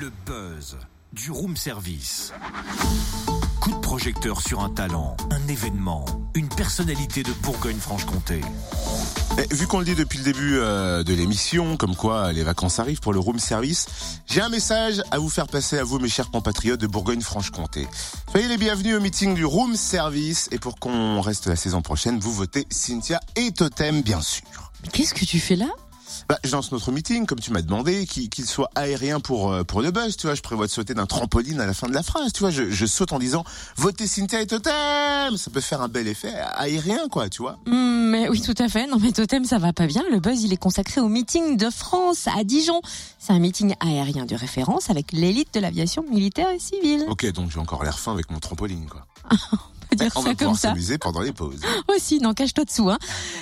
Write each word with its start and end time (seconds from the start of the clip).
Le 0.00 0.12
buzz 0.26 0.76
du 1.12 1.32
room 1.32 1.56
service. 1.56 2.32
Coup 3.60 3.72
de 3.72 3.80
projecteur 3.80 4.40
sur 4.40 4.60
un 4.60 4.70
talent, 4.70 5.16
un 5.32 5.48
événement, 5.48 6.04
une 6.36 6.48
personnalité 6.48 7.24
de 7.24 7.32
Bourgogne-Franche-Comté. 7.42 8.42
Eh, 9.38 9.54
Vu 9.54 9.66
qu'on 9.66 9.80
le 9.80 9.84
dit 9.84 9.96
depuis 9.96 10.18
le 10.18 10.24
début 10.24 10.58
euh, 10.58 11.02
de 11.02 11.12
l'émission, 11.14 11.76
comme 11.76 11.96
quoi 11.96 12.32
les 12.32 12.44
vacances 12.44 12.78
arrivent 12.78 13.00
pour 13.00 13.12
le 13.12 13.18
room 13.18 13.40
service, 13.40 13.86
j'ai 14.26 14.40
un 14.40 14.50
message 14.50 15.02
à 15.10 15.18
vous 15.18 15.30
faire 15.30 15.48
passer 15.48 15.78
à 15.78 15.82
vous, 15.82 15.98
mes 15.98 16.08
chers 16.08 16.30
compatriotes 16.30 16.80
de 16.80 16.86
Bourgogne-Franche-Comté. 16.86 17.88
Soyez 18.30 18.46
les 18.46 18.56
bienvenus 18.56 18.94
au 18.94 19.00
meeting 19.00 19.34
du 19.34 19.44
room 19.44 19.74
service 19.74 20.48
et 20.52 20.60
pour 20.60 20.76
qu'on 20.78 21.20
reste 21.22 21.48
la 21.48 21.56
saison 21.56 21.82
prochaine, 21.82 22.20
vous 22.20 22.32
votez 22.32 22.68
Cynthia 22.70 23.18
et 23.34 23.50
Totem, 23.50 24.02
bien 24.02 24.20
sûr. 24.20 24.46
Qu'est-ce 24.92 25.14
que 25.14 25.24
tu 25.24 25.40
fais 25.40 25.56
là? 25.56 25.66
Bah, 26.28 26.38
je 26.44 26.52
lance 26.52 26.72
notre 26.72 26.90
meeting, 26.92 27.26
comme 27.26 27.40
tu 27.40 27.52
m'as 27.52 27.62
demandé, 27.62 28.06
qu'il 28.06 28.46
soit 28.46 28.70
aérien 28.74 29.20
pour 29.20 29.52
euh, 29.52 29.64
pour 29.64 29.82
le 29.82 29.90
buzz, 29.90 30.16
tu 30.16 30.26
vois. 30.26 30.34
Je 30.34 30.42
prévois 30.42 30.66
de 30.66 30.70
sauter 30.70 30.94
d'un 30.94 31.06
trampoline 31.06 31.60
à 31.60 31.66
la 31.66 31.74
fin 31.74 31.88
de 31.88 31.94
la 31.94 32.02
phrase, 32.02 32.32
tu 32.32 32.40
vois. 32.40 32.50
Je, 32.50 32.70
je 32.70 32.86
saute 32.86 33.12
en 33.12 33.18
disant 33.18 33.44
votez 33.76 34.06
Cynthia 34.06 34.40
et 34.40 34.46
Totem. 34.46 35.36
Ça 35.36 35.50
peut 35.52 35.60
faire 35.60 35.80
un 35.82 35.88
bel 35.88 36.08
effet 36.08 36.32
aérien, 36.54 37.08
quoi, 37.10 37.28
tu 37.28 37.42
vois. 37.42 37.58
Hmm, 37.66 38.10
Mais 38.10 38.28
oui, 38.28 38.40
tout 38.40 38.54
à 38.58 38.68
fait. 38.68 38.86
Non, 38.86 38.98
mais 39.00 39.12
Totem, 39.12 39.44
ça 39.44 39.58
va 39.58 39.72
pas 39.72 39.86
bien. 39.86 40.02
Le 40.10 40.20
buzz, 40.20 40.42
il 40.42 40.52
est 40.52 40.56
consacré 40.58 41.00
au 41.00 41.08
meeting 41.08 41.56
de 41.56 41.70
France 41.70 42.26
à 42.28 42.44
Dijon. 42.44 42.80
C'est 43.18 43.32
un 43.32 43.38
meeting 43.38 43.74
aérien 43.80 44.24
de 44.26 44.34
référence 44.34 44.90
avec 44.90 45.12
l'élite 45.12 45.52
de 45.54 45.60
l'aviation 45.60 46.04
militaire 46.10 46.50
et 46.50 46.58
civile. 46.58 47.04
Ok, 47.08 47.30
donc 47.32 47.50
j'ai 47.50 47.58
encore 47.58 47.82
l'air 47.84 47.98
fin 47.98 48.12
avec 48.12 48.30
mon 48.30 48.38
trampoline, 48.38 48.86
quoi. 48.86 49.06
Peut 49.90 49.96
dire 49.96 50.12
On 50.16 50.22
ça 50.22 50.28
va 50.28 50.34
comme 50.34 50.54
ça. 50.54 50.68
s'amuser 50.68 50.98
pendant 50.98 51.20
les 51.20 51.32
pauses. 51.32 51.60
Aussi, 51.88 52.18
non, 52.20 52.34
cache-toi 52.34 52.64
dessous. 52.64 52.90
Hein. 52.90 52.98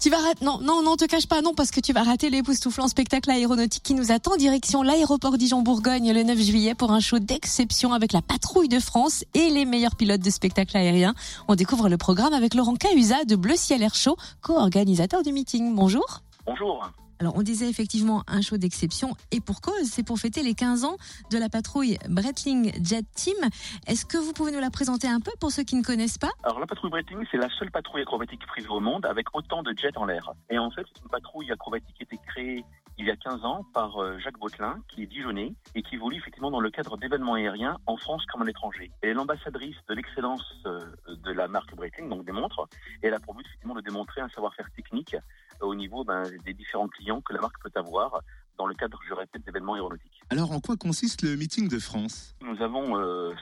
Tu 0.00 0.10
vas 0.10 0.18
rater. 0.18 0.44
Non, 0.44 0.60
non, 0.60 0.82
non, 0.82 0.96
te 0.96 1.04
cache 1.04 1.26
pas, 1.26 1.42
non, 1.42 1.54
parce 1.54 1.70
que 1.70 1.80
tu 1.80 1.92
vas 1.92 2.02
rater 2.02 2.30
l'époustouflant 2.30 2.88
spectacle 2.88 3.30
aéronautique 3.30 3.82
qui 3.82 3.94
nous 3.94 4.12
attend 4.12 4.36
direction 4.36 4.82
l'aéroport 4.82 5.36
Dijon-Bourgogne 5.38 6.12
le 6.12 6.22
9 6.22 6.38
juillet 6.38 6.74
pour 6.74 6.92
un 6.92 7.00
show 7.00 7.18
d'exception 7.18 7.92
avec 7.92 8.12
la 8.12 8.22
patrouille 8.22 8.68
de 8.68 8.78
France 8.80 9.24
et 9.34 9.50
les 9.50 9.64
meilleurs 9.64 9.96
pilotes 9.96 10.20
de 10.20 10.30
spectacle 10.30 10.76
aérien. 10.76 11.14
On 11.48 11.54
découvre 11.54 11.88
le 11.88 11.96
programme 11.96 12.32
avec 12.34 12.54
Laurent 12.54 12.76
Cahuza 12.76 13.24
de 13.24 13.36
Bleu 13.36 13.54
Ciel 13.56 13.82
Air 13.82 13.94
Show, 13.94 14.16
co-organisateur 14.42 15.22
du 15.22 15.32
meeting. 15.32 15.74
Bonjour. 15.74 16.22
Bonjour. 16.48 16.90
Alors, 17.20 17.36
on 17.36 17.42
disait 17.42 17.68
effectivement 17.68 18.22
un 18.26 18.40
show 18.40 18.56
d'exception 18.56 19.10
et 19.32 19.40
pour 19.40 19.60
cause, 19.60 19.84
c'est 19.84 20.02
pour 20.02 20.18
fêter 20.18 20.42
les 20.42 20.54
15 20.54 20.84
ans 20.84 20.96
de 21.30 21.36
la 21.36 21.50
patrouille 21.50 21.98
Breitling 22.08 22.72
Jet 22.82 23.04
Team. 23.14 23.36
Est-ce 23.86 24.06
que 24.06 24.16
vous 24.16 24.32
pouvez 24.32 24.50
nous 24.50 24.60
la 24.60 24.70
présenter 24.70 25.08
un 25.08 25.20
peu 25.20 25.32
pour 25.40 25.50
ceux 25.50 25.62
qui 25.62 25.76
ne 25.76 25.82
connaissent 25.82 26.16
pas? 26.16 26.30
Alors 26.42 26.58
la 26.58 26.66
patrouille 26.66 26.90
Breitling, 26.90 27.26
c'est 27.30 27.36
la 27.36 27.50
seule 27.50 27.70
patrouille 27.70 28.00
acrobatique 28.00 28.46
privée 28.46 28.68
au 28.68 28.80
monde 28.80 29.04
avec 29.04 29.26
autant 29.34 29.62
de 29.62 29.74
jets 29.76 29.98
en 29.98 30.06
l'air. 30.06 30.32
Et 30.48 30.58
en 30.58 30.70
fait, 30.70 30.86
c'est 30.94 31.02
une 31.02 31.10
patrouille 31.10 31.52
acrobatique 31.52 31.94
qui 31.96 32.02
a 32.02 32.04
été 32.04 32.18
créée 32.28 32.64
il 32.98 33.06
y 33.06 33.10
a 33.10 33.16
15 33.16 33.44
ans 33.44 33.64
par 33.74 34.02
euh, 34.02 34.18
Jacques 34.18 34.38
Bautelin, 34.38 34.76
qui 34.88 35.02
est 35.02 35.06
dijonnais 35.06 35.54
et 35.74 35.82
qui 35.82 35.94
évolue 35.94 36.16
effectivement 36.16 36.50
dans 36.50 36.60
le 36.60 36.70
cadre 36.70 36.96
d'événements 36.96 37.34
aériens 37.34 37.78
en 37.86 37.96
France 37.96 38.24
comme 38.26 38.42
à 38.42 38.44
l'étranger. 38.44 38.90
Elle 39.02 39.10
est 39.10 39.14
l'ambassadrice 39.14 39.76
de 39.88 39.94
l'excellence 39.94 40.44
euh, 40.66 40.80
de 41.06 41.32
la 41.32 41.46
marque 41.46 41.74
Breitling, 41.76 42.08
donc 42.08 42.24
des 42.24 42.32
montres, 42.32 42.68
et 43.02 43.06
elle 43.06 43.14
a 43.14 43.20
pour 43.20 43.34
but 43.34 43.46
effectivement 43.46 43.74
de 43.74 43.82
démontrer 43.82 44.20
un 44.20 44.28
savoir-faire 44.30 44.68
technique 44.72 45.14
au 45.60 45.74
niveau 45.74 46.04
ben, 46.04 46.24
des 46.44 46.54
différents 46.54 46.88
clients 46.88 47.20
que 47.20 47.32
la 47.32 47.40
marque 47.40 47.60
peut 47.62 47.70
avoir 47.74 48.20
dans 48.58 48.66
le 48.66 48.74
cadre, 48.74 48.98
je 49.08 49.14
répète, 49.14 49.44
d'événements 49.44 49.74
aéronautiques. 49.74 50.20
Alors, 50.30 50.50
en 50.52 50.60
quoi 50.60 50.76
consiste 50.76 51.22
le 51.22 51.36
meeting 51.36 51.68
de 51.68 51.78
France? 51.78 52.34
Nous 52.48 52.62
avons 52.62 52.96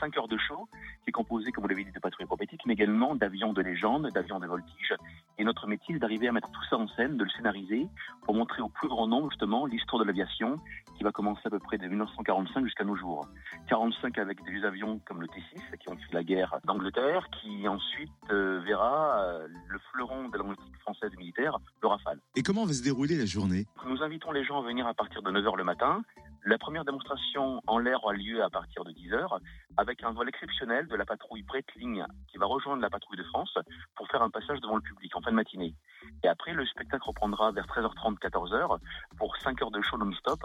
5 0.00 0.16
heures 0.16 0.28
de 0.28 0.38
show 0.38 0.68
qui 1.02 1.10
est 1.10 1.12
composé, 1.12 1.50
comme 1.50 1.62
vous 1.62 1.68
l'avez 1.68 1.84
dit, 1.84 1.90
de 1.90 1.98
patrouilles 1.98 2.24
acrobatiques, 2.24 2.62
mais 2.66 2.74
également 2.74 3.16
d'avions 3.16 3.52
de 3.52 3.60
légende, 3.60 4.08
d'avions 4.14 4.38
de 4.38 4.46
voltige. 4.46 4.94
Et 5.38 5.44
notre 5.44 5.66
métier, 5.66 5.94
c'est 5.94 5.98
d'arriver 6.00 6.28
à 6.28 6.32
mettre 6.32 6.50
tout 6.50 6.64
ça 6.70 6.76
en 6.76 6.86
scène, 6.88 7.16
de 7.16 7.24
le 7.24 7.30
scénariser, 7.30 7.88
pour 8.24 8.34
montrer 8.34 8.62
au 8.62 8.68
plus 8.68 8.86
grand 8.86 9.08
nombre, 9.08 9.28
justement, 9.30 9.66
l'histoire 9.66 10.00
de 10.00 10.06
l'aviation, 10.06 10.56
qui 10.96 11.02
va 11.02 11.10
commencer 11.10 11.40
à 11.44 11.50
peu 11.50 11.58
près 11.58 11.78
de 11.78 11.88
1945 11.88 12.64
jusqu'à 12.64 12.84
nos 12.84 12.94
jours. 12.94 13.26
45 13.68 14.18
avec 14.18 14.44
des 14.44 14.64
avions 14.64 15.00
comme 15.04 15.20
le 15.20 15.26
T6, 15.26 15.78
qui 15.80 15.88
ont 15.88 15.96
fait 15.96 16.12
la 16.12 16.22
guerre 16.22 16.60
d'Angleterre, 16.64 17.26
qui 17.40 17.66
ensuite 17.66 18.12
euh, 18.30 18.60
verra 18.64 19.24
euh, 19.24 19.48
le 19.68 19.78
fleuron 19.90 20.28
de 20.28 20.36
l'aéronautique 20.36 20.78
française 20.80 21.10
militaire, 21.18 21.58
le 21.82 21.88
Rafale. 21.88 22.20
Et 22.36 22.42
comment 22.42 22.64
va 22.64 22.72
se 22.72 22.82
dérouler 22.82 23.16
la 23.16 23.26
journée? 23.26 23.66
Nous 23.86 24.02
invitons 24.02 24.30
les 24.30 24.44
gens 24.44 24.60
à 24.60 24.62
venir 24.62 24.86
à 24.86 24.94
partir 24.94 25.22
de 25.22 25.30
9h 25.32 25.56
le 25.56 25.64
matin. 25.64 26.02
La 26.44 26.58
première 26.58 26.84
démonstration 26.84 27.62
en 27.68 27.78
l'air 27.78 28.02
aura 28.02 28.14
lieu 28.14 28.42
à 28.42 28.50
partir 28.50 28.82
de 28.82 28.90
10h 28.90 29.38
avec 29.76 30.02
un 30.02 30.10
vol 30.10 30.28
exceptionnel 30.28 30.88
de 30.88 30.96
la 30.96 31.04
patrouille 31.04 31.44
Breitling 31.44 32.02
qui 32.26 32.36
va 32.36 32.46
rejoindre 32.46 32.82
la 32.82 32.90
patrouille 32.90 33.16
de 33.16 33.22
France 33.22 33.56
pour 33.94 34.08
faire 34.08 34.22
un 34.22 34.30
passage 34.30 34.60
devant 34.60 34.74
le 34.74 34.82
public 34.82 35.14
en 35.14 35.20
fin 35.20 35.30
de 35.30 35.36
matinée. 35.36 35.76
Et 36.24 36.28
après, 36.28 36.52
le 36.52 36.66
spectacle 36.66 37.04
reprendra 37.06 37.52
vers 37.52 37.66
13h30, 37.66 38.18
14h 38.18 38.78
pour 39.18 39.36
5 39.36 39.62
heures 39.62 39.70
de 39.70 39.80
show 39.82 39.96
non-stop 39.96 40.40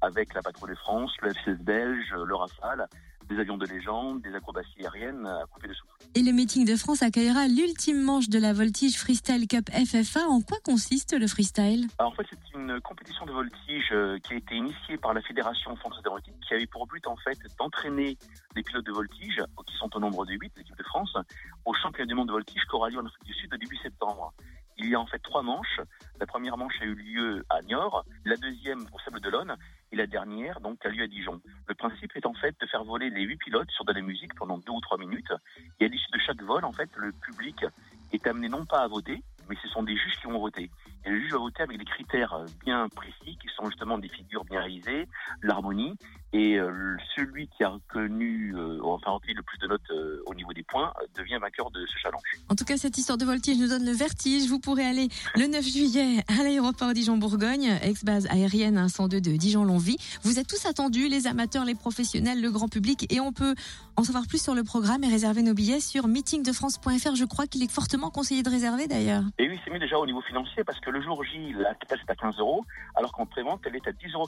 avec 0.00 0.32
la 0.32 0.40
patrouille 0.40 0.70
de 0.70 0.76
France, 0.76 1.12
le 1.20 1.32
F-16 1.34 1.62
belge, 1.62 2.14
le 2.14 2.34
Rafale, 2.34 2.88
des 3.28 3.38
avions 3.38 3.58
de 3.58 3.66
légende, 3.66 4.22
des 4.22 4.34
acrobaties 4.34 4.86
aériennes 4.86 5.26
à 5.26 5.44
couper 5.50 5.68
de 5.68 5.74
souffle. 5.74 5.91
Et 6.14 6.22
le 6.22 6.32
meeting 6.32 6.66
de 6.66 6.76
France 6.76 7.02
accueillera 7.02 7.48
l'ultime 7.48 8.02
manche 8.02 8.28
de 8.28 8.38
la 8.38 8.52
Voltige 8.52 8.98
Freestyle 8.98 9.48
Cup 9.48 9.70
FFA. 9.70 10.20
En 10.28 10.42
quoi 10.42 10.58
consiste 10.62 11.18
le 11.18 11.26
freestyle? 11.26 11.86
Alors, 11.98 12.12
en 12.12 12.14
fait, 12.14 12.26
c'est 12.28 12.58
une 12.58 12.78
compétition 12.82 13.24
de 13.24 13.32
voltige 13.32 13.88
euh, 13.92 14.18
qui 14.18 14.34
a 14.34 14.36
été 14.36 14.56
initiée 14.56 14.98
par 14.98 15.14
la 15.14 15.22
Fédération 15.22 15.74
française 15.76 16.02
d'aéronautique, 16.02 16.34
qui 16.46 16.52
avait 16.52 16.66
pour 16.66 16.86
but, 16.86 17.06
en 17.06 17.16
fait, 17.16 17.38
d'entraîner 17.58 18.18
les 18.54 18.62
pilotes 18.62 18.84
de 18.84 18.92
voltige, 18.92 19.40
qui 19.66 19.74
sont 19.78 19.88
au 19.96 20.00
nombre 20.00 20.26
de 20.26 20.34
8, 20.34 20.52
l'équipe 20.58 20.76
de 20.76 20.84
France, 20.84 21.16
au 21.64 21.72
championnat 21.72 22.06
du 22.06 22.14
monde 22.14 22.28
de 22.28 22.32
voltige 22.32 22.60
qui 22.68 22.76
aura 22.76 22.90
lieu 22.90 22.98
en 22.98 23.06
Afrique 23.06 23.24
du 23.24 23.32
Sud 23.32 23.50
début 23.50 23.78
septembre. 23.78 24.34
Il 24.76 24.90
y 24.90 24.94
a 24.94 25.00
en 25.00 25.06
fait 25.06 25.18
trois 25.20 25.42
manches. 25.42 25.80
La 26.20 26.26
première 26.26 26.58
manche 26.58 26.74
a 26.82 26.84
eu 26.84 26.94
lieu 26.94 27.42
à 27.48 27.62
Niort, 27.62 28.04
la 28.26 28.36
deuxième 28.36 28.80
au 28.92 28.98
Sable 29.02 29.20
d'Olonne 29.20 29.56
et 29.92 29.96
la 29.96 30.06
dernière 30.06 30.60
donc 30.60 30.84
a 30.84 30.88
lieu 30.88 31.04
à 31.04 31.06
Dijon. 31.06 31.40
Le 31.68 31.74
principe 31.74 32.16
est 32.16 32.26
en 32.26 32.34
fait 32.34 32.56
de 32.60 32.66
faire 32.66 32.82
voler 32.82 33.10
les 33.10 33.22
huit 33.22 33.36
pilotes 33.36 33.70
sur 33.70 33.84
de 33.84 33.92
la 33.92 34.00
musique 34.00 34.34
pendant 34.34 34.58
deux 34.58 34.72
ou 34.72 34.80
trois 34.80 34.98
minutes. 34.98 35.32
Et 35.78 35.84
à 35.84 35.88
l'issue 35.88 36.10
de 36.10 36.18
chaque 36.18 36.42
vol, 36.42 36.64
en 36.64 36.72
fait, 36.72 36.88
le 36.96 37.12
public 37.12 37.64
est 38.12 38.26
amené 38.26 38.48
non 38.48 38.64
pas 38.64 38.80
à 38.80 38.88
voter, 38.88 39.22
mais 39.48 39.56
ce 39.62 39.68
sont 39.68 39.82
des 39.82 39.96
juges 39.96 40.16
qui 40.20 40.26
vont 40.26 40.40
voter. 40.40 40.70
Et 41.04 41.10
le 41.10 41.20
juge 41.20 41.32
va 41.32 41.38
voter 41.38 41.62
avec 41.62 41.78
des 41.78 41.84
critères 41.84 42.44
bien 42.64 42.88
précis, 42.88 43.38
qui 43.40 43.48
sont 43.56 43.66
justement 43.66 43.98
des 43.98 44.08
figures 44.08 44.44
bien 44.44 44.60
réalisées, 44.60 45.08
l'harmonie, 45.42 45.96
et 46.32 46.58
euh, 46.58 46.96
celui 47.14 47.46
qui 47.48 47.62
a 47.62 47.68
reconnu, 47.68 48.54
euh, 48.56 48.78
enfin 48.82 49.10
recueilli 49.10 49.34
le 49.34 49.42
plus 49.42 49.58
de 49.58 49.66
notes 49.66 49.90
euh, 49.90 50.22
au 50.26 50.34
niveau 50.34 50.52
des 50.54 50.62
points, 50.62 50.92
euh, 51.02 51.06
devient 51.14 51.38
vainqueur 51.40 51.70
de 51.70 51.84
ce 51.86 51.98
challenge. 51.98 52.22
En 52.48 52.54
tout 52.54 52.64
cas, 52.64 52.78
cette 52.78 52.96
histoire 52.96 53.18
de 53.18 53.24
voltige 53.24 53.58
nous 53.58 53.68
donne 53.68 53.84
le 53.84 53.92
vertige. 53.92 54.48
Vous 54.48 54.58
pourrez 54.58 54.84
aller 54.84 55.08
le 55.36 55.46
9 55.46 55.62
juillet 55.62 56.24
à 56.28 56.42
l'aéroport 56.42 56.94
Dijon-Bourgogne, 56.94 57.78
ex-base 57.82 58.26
aérienne 58.30 58.88
102 58.88 59.20
de 59.20 59.32
Dijon-Longwy. 59.32 59.96
Vous 60.22 60.38
êtes 60.38 60.46
tous 60.46 60.64
attendus, 60.64 61.08
les 61.08 61.26
amateurs, 61.26 61.66
les 61.66 61.74
professionnels, 61.74 62.40
le 62.40 62.50
grand 62.50 62.68
public, 62.68 63.12
et 63.12 63.20
on 63.20 63.32
peut 63.32 63.54
en 63.96 64.04
savoir 64.04 64.26
plus 64.26 64.42
sur 64.42 64.54
le 64.54 64.64
programme 64.64 65.04
et 65.04 65.08
réserver 65.08 65.42
nos 65.42 65.52
billets 65.52 65.80
sur 65.80 66.08
meetingdefrance.fr. 66.08 67.14
Je 67.14 67.24
crois 67.26 67.46
qu'il 67.46 67.62
est 67.62 67.70
fortement 67.70 68.10
conseillé 68.10 68.42
de 68.42 68.48
réserver 68.48 68.86
d'ailleurs. 68.86 69.24
Et 69.38 69.50
oui, 69.50 69.60
c'est 69.64 69.70
mieux 69.70 69.78
déjà 69.78 69.98
au 69.98 70.06
niveau 70.06 70.22
financier 70.22 70.64
parce 70.64 70.80
que 70.80 70.90
le 70.92 71.02
jour 71.02 71.22
J, 71.24 71.54
la 71.58 71.74
place 71.74 71.98
est 72.06 72.10
à 72.10 72.14
15 72.14 72.36
euros, 72.38 72.64
alors 72.94 73.12
qu'en 73.12 73.26
prévente, 73.26 73.60
elle 73.66 73.76
est 73.76 73.86
à 73.86 73.92
10,99 73.92 74.14
euros. 74.14 74.26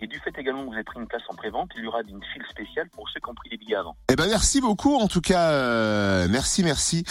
Et 0.00 0.06
du 0.06 0.18
fait 0.18 0.36
également 0.38 0.62
que 0.62 0.68
vous 0.68 0.74
avez 0.74 0.84
pris 0.84 1.00
une 1.00 1.06
place 1.06 1.22
en 1.28 1.34
prévente, 1.34 1.70
il 1.76 1.84
y 1.84 1.86
aura 1.86 2.00
une 2.02 2.22
file 2.32 2.44
spéciale 2.50 2.88
pour 2.90 3.08
ceux 3.08 3.20
qui 3.20 3.30
ont 3.30 3.34
pris 3.34 3.48
des 3.48 3.56
billets 3.56 3.76
avant. 3.76 3.96
Eh 4.10 4.16
ben 4.16 4.26
merci 4.26 4.60
beaucoup 4.60 4.96
en 4.96 5.08
tout 5.08 5.20
cas 5.20 5.50
euh, 5.50 6.26
merci 6.30 6.62
merci 6.62 7.04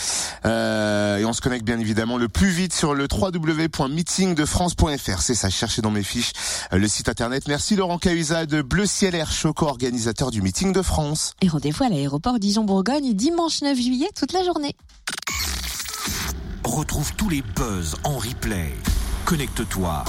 Euh, 0.45 1.17
et 1.17 1.25
on 1.25 1.33
se 1.33 1.41
connecte 1.41 1.65
bien 1.65 1.79
évidemment 1.79 2.17
le 2.17 2.27
plus 2.27 2.49
vite 2.49 2.73
sur 2.73 2.93
le 2.93 3.07
www.meetingdefrance.fr 3.09 5.21
c'est 5.21 5.35
ça 5.35 5.49
cherchez 5.49 5.81
dans 5.81 5.91
mes 5.91 6.03
fiches 6.03 6.33
euh, 6.73 6.77
le 6.77 6.87
site 6.87 7.07
internet 7.07 7.47
merci 7.47 7.75
Laurent 7.75 7.97
Cahuza 7.97 8.45
de 8.45 8.61
Bleu 8.61 8.85
Ciel 8.85 9.15
Air 9.15 9.31
Show 9.31 9.53
organisateur 9.61 10.31
du 10.31 10.41
meeting 10.41 10.73
de 10.73 10.81
France 10.81 11.33
Et 11.41 11.47
rendez-vous 11.47 11.83
à 11.83 11.89
l'aéroport 11.89 12.39
Dijon-Bourgogne 12.39 13.13
dimanche 13.13 13.61
9 13.61 13.75
juillet 13.75 14.09
toute 14.15 14.33
la 14.33 14.43
journée. 14.43 14.75
Retrouve 16.73 17.13
tous 17.13 17.29
les 17.29 17.41
buzz 17.55 17.95
en 18.03 18.17
replay. 18.17 18.73
Connecte-toi. 19.25 20.03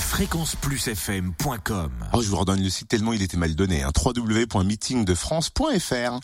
fréquenceplusfm.com 0.00 1.92
oh 2.12 2.20
je 2.20 2.28
vous 2.28 2.36
redonne 2.36 2.60
le 2.60 2.68
site 2.68 2.88
tellement 2.88 3.12
il 3.12 3.22
était 3.22 3.36
mal 3.36 3.54
donné 3.54 3.84
hein, 3.84 3.92
www.meetingdefrance.fr 3.96 6.18